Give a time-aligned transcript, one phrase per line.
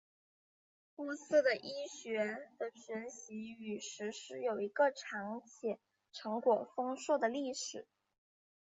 [0.95, 2.25] 波斯的医学
[2.57, 5.77] 的学习与实施有一个长且
[6.11, 7.85] 成果丰硕的历史。